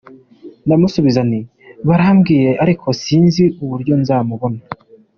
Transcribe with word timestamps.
Ndamusubiza 0.65 1.21
nti: 1.29 1.39
barabimbwiye 1.87 2.49
ariko 2.63 2.87
sinzi 3.03 3.43
uburyo 3.63 3.93
nzamubona. 4.01 4.59